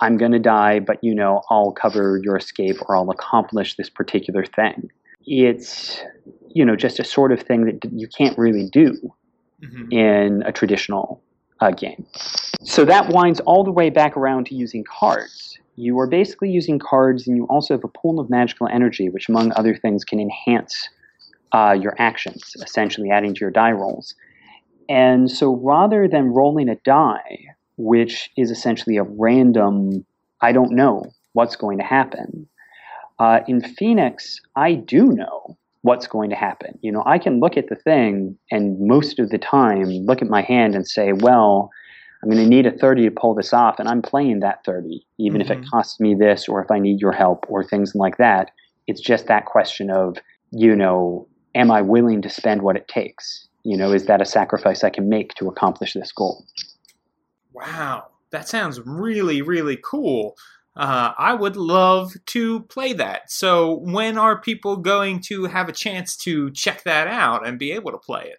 [0.00, 3.88] I'm going to die, but you know, I'll cover your escape or I'll accomplish this
[3.88, 4.90] particular thing.
[5.26, 6.02] It's,
[6.48, 8.92] you know, just a sort of thing that you can't really do
[9.62, 9.90] mm-hmm.
[9.90, 11.22] in a traditional
[11.76, 12.06] game.
[12.62, 16.78] So that winds all the way back around to using cards you are basically using
[16.78, 20.20] cards and you also have a pool of magical energy, which, among other things, can
[20.20, 20.88] enhance
[21.52, 24.14] uh, your actions, essentially adding to your die rolls.
[24.88, 30.04] And so rather than rolling a die, which is essentially a random,
[30.40, 32.48] I don't know what's going to happen,
[33.18, 36.78] uh, in Phoenix, I do know what's going to happen.
[36.80, 40.30] You know, I can look at the thing and most of the time look at
[40.30, 41.68] my hand and say, well,
[42.22, 45.06] I'm going to need a 30 to pull this off, and I'm playing that 30,
[45.18, 45.40] even mm-hmm.
[45.42, 45.68] if it mm-hmm.
[45.68, 48.50] costs me this, or if I need your help, or things like that.
[48.86, 50.16] It's just that question of,
[50.50, 53.46] you know, am I willing to spend what it takes?
[53.62, 56.46] You know, is that a sacrifice I can make to accomplish this goal?
[57.52, 60.34] Wow, that sounds really, really cool.
[60.76, 63.30] Uh, I would love to play that.
[63.30, 67.70] So, when are people going to have a chance to check that out and be
[67.72, 68.38] able to play it?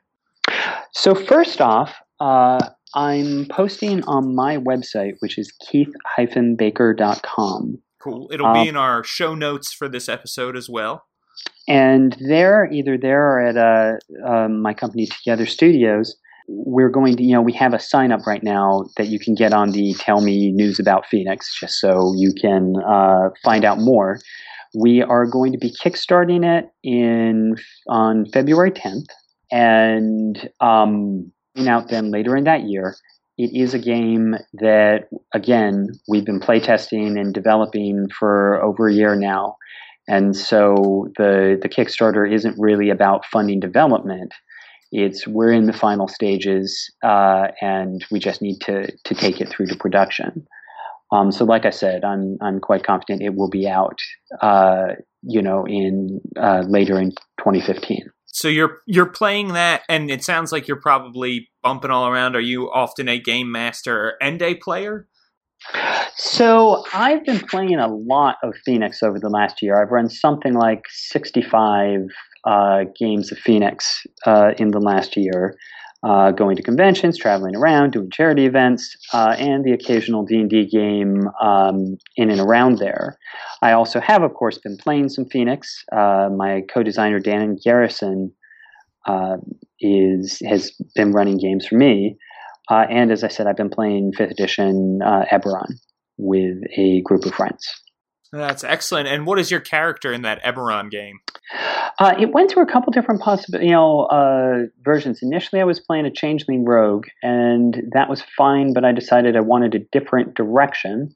[0.92, 2.60] So, first off, uh,
[2.94, 7.80] I'm posting on my website, which is keith-baker.com.
[8.02, 8.28] Cool.
[8.32, 11.06] It'll be uh, in our show notes for this episode as well.
[11.68, 16.16] And there, either there or at uh, um, my company Twogether Studios,
[16.48, 19.36] we're going to, you know, we have a sign up right now that you can
[19.36, 23.80] get on the Tell Me News About Phoenix, just so you can uh, find out
[23.80, 24.20] more.
[24.78, 27.56] We are going to be kickstarting it in
[27.88, 29.08] on February 10th
[29.52, 31.32] and um,
[31.68, 32.96] out then later in that year.
[33.38, 39.16] It is a game that, again, we've been playtesting and developing for over a year
[39.16, 39.58] now.
[40.08, 44.34] And so the, the Kickstarter isn't really about funding development.
[44.92, 49.50] It's we're in the final stages, uh, and we just need to to take it
[49.50, 50.48] through to production.
[51.12, 54.00] Um, so, like I said, I'm I'm quite confident it will be out,
[54.42, 58.10] uh, you know, in uh, later in 2015.
[58.26, 62.36] So you're you're playing that, and it sounds like you're probably bumping all around.
[62.36, 65.08] Are you often a game master and a player?
[66.18, 69.82] So I've been playing a lot of Phoenix over the last year.
[69.82, 72.06] I've run something like 65 uh,
[73.00, 75.56] games of Phoenix uh, in the last year
[76.06, 81.28] uh, going to conventions, traveling around, doing charity events, uh, and the occasional D&D game
[81.42, 83.18] um, in and around there.
[83.64, 85.84] I also have, of course, been playing some Phoenix.
[85.92, 88.32] Uh, my co-designer Dan Garrison
[89.08, 89.38] uh,
[89.80, 92.18] is has been running games for me,
[92.70, 95.74] uh, and as I said, I've been playing Fifth Edition uh, Eberron
[96.18, 97.68] with a group of friends.
[98.36, 99.08] That's excellent.
[99.08, 101.20] And what is your character in that Eberron game?
[102.00, 105.20] Uh, it went through a couple different possible, you know, uh, versions.
[105.22, 108.74] Initially, I was playing a changeling rogue, and that was fine.
[108.74, 111.14] But I decided I wanted a different direction,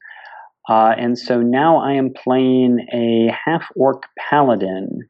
[0.68, 5.00] uh, and so now I am playing a half orc paladin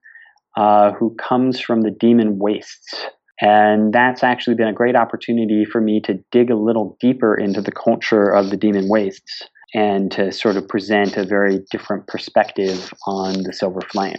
[0.57, 3.07] uh, who comes from the demon wastes.
[3.43, 7.63] And that's actually been a great opportunity for me to dig a little deeper into
[7.63, 12.93] the culture of the demon wastes and to sort of present a very different perspective
[13.07, 14.19] on the Silver Flame.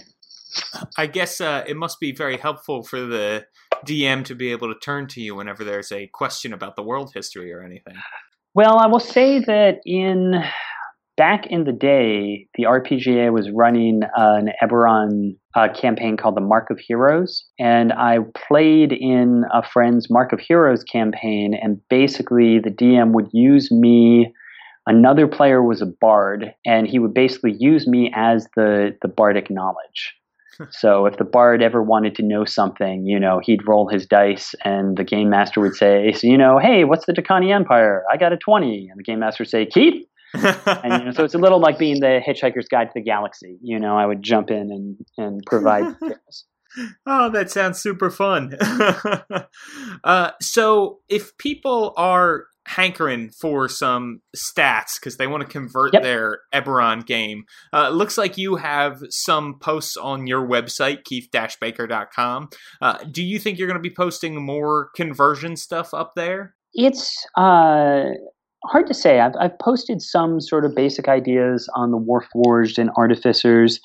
[0.97, 3.45] I guess uh, it must be very helpful for the
[3.85, 7.11] DM to be able to turn to you whenever there's a question about the world
[7.13, 7.95] history or anything.
[8.53, 10.43] Well, I will say that in
[11.17, 16.69] back in the day, the RPGA was running an Eberron uh, campaign called the Mark
[16.69, 22.71] of Heroes, and I played in a friend's Mark of Heroes campaign, and basically the
[22.71, 24.33] DM would use me
[24.87, 29.49] Another player was a bard, and he would basically use me as the the bardic
[29.49, 30.15] knowledge.
[30.71, 34.55] so if the bard ever wanted to know something, you know, he'd roll his dice,
[34.65, 38.03] and the game master would say, "So you know, hey, what's the Dhakaani Empire?
[38.11, 38.89] I got a 20.
[38.89, 41.77] and the game master would say, "Keep." and you know, so it's a little like
[41.77, 43.57] being the Hitchhiker's Guide to the Galaxy.
[43.61, 45.95] You know, I would jump in and and provide.
[47.05, 48.55] oh, that sounds super fun.
[50.03, 56.03] uh, so, if people are hankering for some stats because they want to convert yep.
[56.03, 57.43] their Eberron game.
[57.73, 62.49] Uh, looks like you have some posts on your website, keith-baker.com.
[62.81, 66.55] Uh, do you think you're going to be posting more conversion stuff up there?
[66.73, 68.05] It's uh,
[68.65, 69.19] hard to say.
[69.19, 73.79] I've, I've posted some sort of basic ideas on the Warforged and Artificers,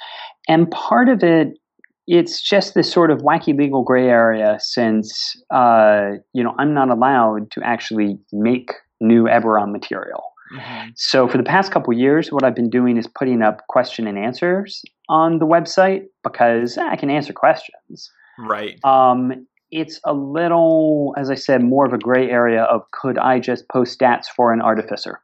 [0.49, 1.59] and part of it
[2.07, 6.91] it's just this sort of wacky legal gray area since uh, you know I'm not
[6.91, 10.33] allowed to actually make new Eberron material.
[10.55, 10.91] Mm-hmm.
[10.95, 14.17] So for the past couple years, what I've been doing is putting up question and
[14.17, 18.11] answers on the website because I can answer questions.
[18.39, 18.79] Right.
[18.85, 23.41] Um, it's a little, as I said, more of a gray area of could I
[23.41, 25.21] just post stats for an artificer?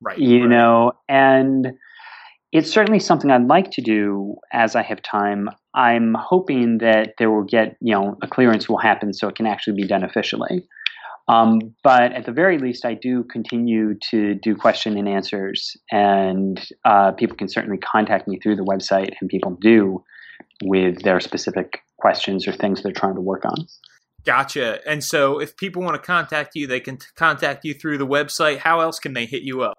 [0.00, 0.18] Right.
[0.18, 0.48] You right.
[0.48, 1.74] know, and
[2.54, 5.50] it's certainly something I'd like to do as I have time.
[5.74, 9.44] I'm hoping that there will get, you know, a clearance will happen so it can
[9.44, 10.64] actually be done officially.
[11.26, 16.64] Um, but at the very least, I do continue to do question and answers, and
[16.84, 20.04] uh, people can certainly contact me through the website, and people do
[20.62, 23.66] with their specific questions or things they're trying to work on.
[24.24, 24.78] Gotcha.
[24.88, 28.06] And so, if people want to contact you, they can t- contact you through the
[28.06, 28.58] website.
[28.58, 29.74] How else can they hit you up?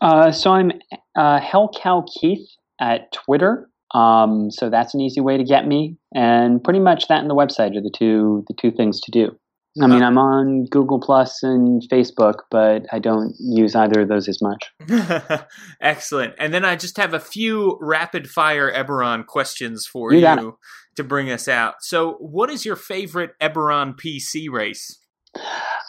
[0.00, 0.72] Uh, so I'm
[1.16, 2.46] uh, Hellcow Keith
[2.80, 3.68] at Twitter.
[3.94, 7.34] Um, so that's an easy way to get me, and pretty much that and the
[7.34, 9.38] website are the two the two things to do.
[9.82, 14.28] I mean, I'm on Google Plus and Facebook, but I don't use either of those
[14.28, 14.70] as much.
[15.80, 16.34] Excellent.
[16.38, 20.58] And then I just have a few rapid fire Eberron questions for you, you
[20.94, 21.76] to bring us out.
[21.80, 24.96] So, what is your favorite Eberron PC race?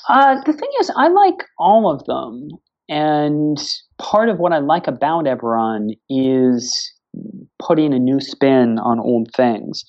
[0.09, 2.49] Uh, the thing is, I like all of them.
[2.89, 3.57] And
[3.97, 6.93] part of what I like about Eberron is
[7.59, 9.85] putting a new spin on old things.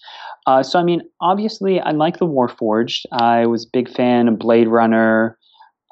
[0.46, 3.04] Uh, so, I mean, obviously, I like the Warforged.
[3.12, 5.36] I was a big fan of Blade Runner,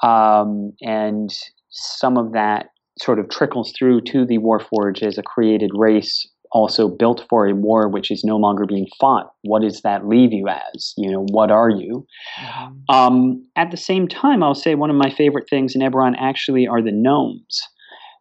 [0.03, 1.31] um, and
[1.71, 2.69] some of that
[3.01, 7.53] sort of trickles through to the Warforged as a created race also built for a
[7.55, 9.35] war which is no longer being fought.
[9.43, 10.95] What does that leave you as?
[10.97, 12.07] You know, what are you?
[12.41, 12.95] Mm-hmm.
[12.95, 16.67] Um, at the same time, I'll say one of my favorite things in Eberron actually
[16.67, 17.61] are the gnomes.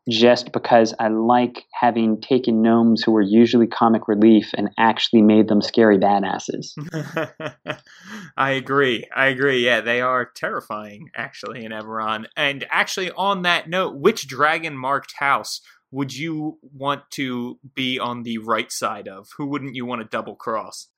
[0.09, 5.47] just because I like having taken gnomes who were usually comic relief and actually made
[5.47, 6.73] them scary badasses.
[8.37, 9.05] I agree.
[9.15, 9.63] I agree.
[9.65, 12.25] Yeah, they are terrifying, actually, in Eberron.
[12.35, 15.61] And actually, on that note, which dragon marked house
[15.93, 19.27] would you want to be on the right side of?
[19.37, 20.89] Who wouldn't you want to double cross?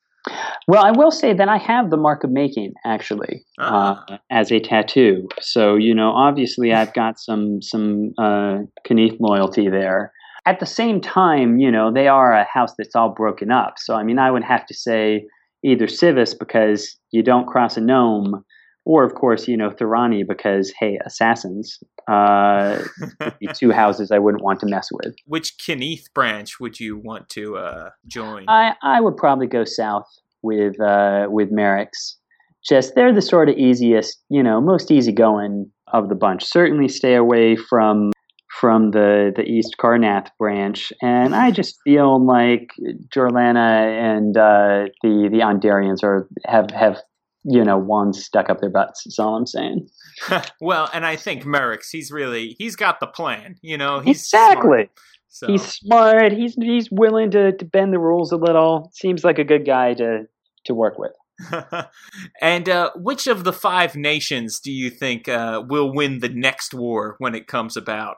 [0.68, 4.20] Well, I will say that I have the mark of making actually uh, ah.
[4.32, 5.28] as a tattoo.
[5.42, 10.12] So you know, obviously, I've got some some uh, Cannith loyalty there.
[10.48, 13.76] At the same time, you know, they are a house that's all broken up.
[13.78, 15.26] So I mean, I would have to say
[15.64, 18.44] either Sivis because you don't cross a gnome,
[18.86, 21.80] or of course, you know, Thuranni because hey, assassins.
[22.08, 22.84] Uh,
[23.56, 25.16] two houses I wouldn't want to mess with.
[25.26, 28.46] Which Cannith branch would you want to uh, join?
[28.48, 30.08] I I would probably go south
[30.44, 32.16] with uh, with Merrix.
[32.64, 36.46] Just they're the sort of easiest, you know, most easygoing of the bunch.
[36.46, 38.12] Certainly, stay away from
[38.60, 42.70] from the the East Karrnath branch, and I just feel like
[43.14, 47.02] Jorlanna and uh, the the Aundairians are have have
[47.48, 49.04] you know, wands stuck up their butts.
[49.06, 49.88] That's all I'm saying.
[50.62, 53.56] well, and I think Merrix, he's really, he's got the plan.
[53.62, 54.62] You know, he's exactly.
[54.64, 54.90] Smart,
[55.30, 55.48] so.
[55.48, 56.32] He's smart.
[56.32, 58.90] He's he's willing to, to bend the rules a little.
[58.94, 60.24] Seems like a good guy to
[60.66, 61.12] to work with.
[62.42, 66.74] and uh, which of the five nations do you think uh, will win the next
[66.74, 68.16] war when it comes about?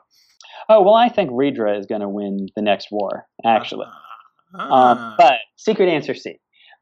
[0.68, 3.26] Oh well, I think Riedra is going to win the next war.
[3.44, 3.86] Actually,
[4.56, 6.38] uh, um, but secret answer C.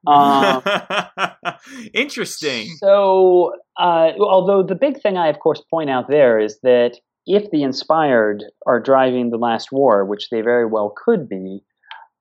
[0.06, 0.62] Um,
[1.94, 2.68] Interesting.
[2.78, 7.50] So, uh, although the big thing I, of course, point out there is that if
[7.50, 11.60] the inspired are driving the last war, which they very well could be,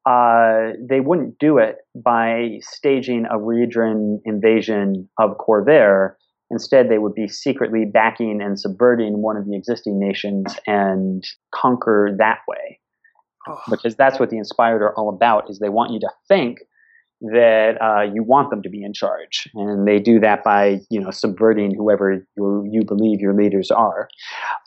[0.06, 6.14] uh, they wouldn't do it by staging a Riedran invasion of Khorvaire.
[6.52, 11.24] Instead, they would be secretly backing and subverting one of the existing nations and
[11.54, 12.80] conquer that way.
[13.48, 13.60] Oh.
[13.70, 16.60] Because that's what the inspired are all about, is they want you to think
[17.22, 21.00] that uh, you want them to be in charge, and they do that by you
[21.00, 24.10] know subverting whoever you, you believe your leaders are.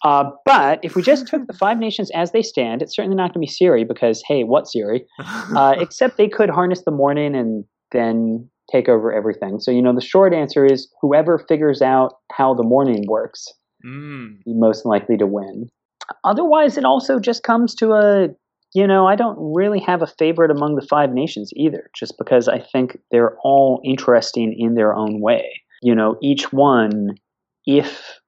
[0.04, 3.34] Uh, but if we just took the five nations as they stand, it's certainly not
[3.34, 5.00] going to be Cyre because hey, what Cyre?
[5.56, 9.60] Uh, except they could harness the Mourning and then take over everything.
[9.60, 13.46] So you know the short answer is whoever figures out how the Mourning works,
[13.84, 14.42] mm.
[14.44, 15.68] be most likely to win.
[16.24, 18.28] Otherwise, it also just comes to a
[18.74, 22.48] you know, I don't really have a favorite among the five nations either, just because
[22.48, 25.62] I think they're all interesting in their own way.
[25.82, 27.14] You know, each one,
[27.66, 28.20] if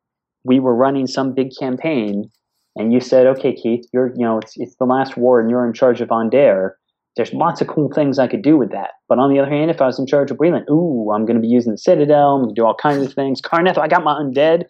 [0.45, 2.31] we were running some big campaign
[2.77, 5.67] and you said, okay, Keith, you're, you know, it's, it's the last war and you're
[5.67, 6.77] in charge of Aundair,
[7.17, 8.91] there's lots of cool things I could do with that.
[9.09, 11.37] But on the other hand, if I was in charge of Breland, ooh, I'm going
[11.37, 13.43] to be using the Citadel, I'm going to do all kinds of things.
[13.43, 14.65] Karrnath, I got my undead.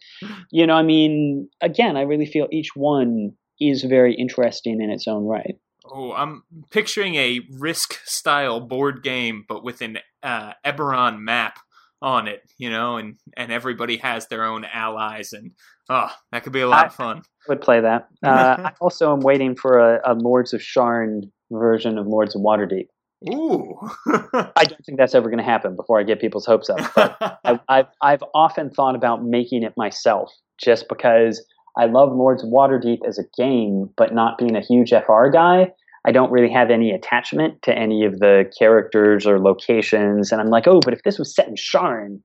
[0.50, 5.06] You know, I mean, again, I really feel each one is very interesting in its
[5.06, 5.56] own right.
[5.84, 11.58] Oh, I'm picturing a Risk style board game, but with an uh, Eberron map
[12.02, 15.52] on it, you know, and and everybody has their own allies, and
[15.88, 17.18] oh, that could be a lot I of fun.
[17.18, 18.08] I would play that.
[18.24, 22.42] Uh, I also am waiting for a, a Lords of Sharn version of Lords of
[22.42, 22.86] Waterdeep.
[23.28, 23.76] Ooh.
[24.06, 26.78] I don't think that's ever going to happen before I get people's hopes up.
[26.94, 30.32] But I, I've, I've often thought about making it myself
[30.62, 31.44] just because
[31.76, 35.72] I love Lords of Waterdeep as a game, but not being a huge FR guy,
[36.04, 40.32] I don't really have any attachment to any of the characters or locations.
[40.32, 42.20] And I'm like, oh, but if this was set in Sharn,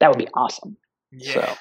[0.00, 0.76] that would be awesome.
[1.12, 1.54] Yeah.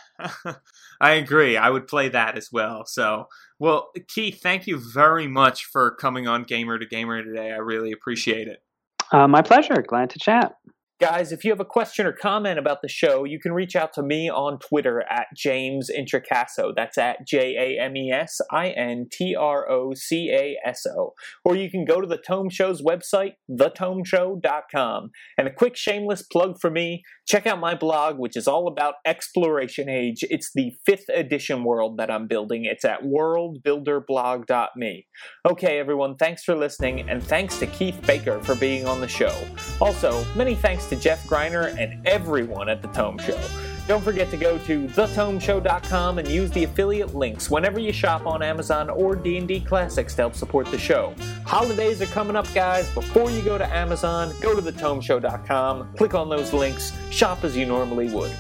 [0.44, 0.56] So.
[1.02, 1.58] I agree.
[1.58, 2.86] I would play that as well.
[2.86, 3.28] So,
[3.60, 7.52] well, Keith, thank you very much for coming on Gamer to Gamer today.
[7.52, 8.64] I really appreciate it.
[9.12, 9.84] Uh, my pleasure.
[9.86, 10.56] Glad to chat.
[11.02, 13.94] Guys, if you have a question or comment about the show, you can reach out
[13.94, 16.72] to me on Twitter at James Introcaso.
[16.76, 20.86] That's at J A M E S I N T R O C A S
[20.86, 21.14] O.
[21.44, 25.10] Or you can go to the Tome Show's website, thetomeshow.com.
[25.38, 28.96] And a quick shameless plug for me check out my blog, which is all about
[29.06, 30.24] Exploration Age.
[30.30, 32.66] It's the fifth edition world that I'm building.
[32.66, 35.08] It's at worldbuilderblog.me.
[35.46, 39.34] Okay, everyone, thanks for listening, and thanks to Keith Baker for being on the show.
[39.80, 43.40] Also, many thanks to Jeff Greiner and everyone at The Tome Show.
[43.88, 48.44] Don't forget to go to thetomeshow.com and use the affiliate links whenever you shop on
[48.44, 51.14] Amazon or D&D Classics to help support the show.
[51.46, 52.90] Holidays are coming up, guys.
[52.94, 57.66] Before you go to Amazon, go to thetomeshow.com, click on those links, shop as you
[57.66, 58.32] normally would.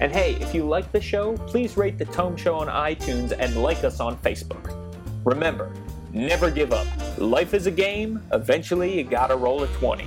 [0.00, 3.56] And hey, if you like the show, please rate The Tome Show on iTunes and
[3.60, 4.72] like us on Facebook.
[5.24, 5.72] Remember,
[6.12, 6.86] never give up.
[7.18, 8.22] Life is a game.
[8.32, 10.06] Eventually, you gotta roll a 20.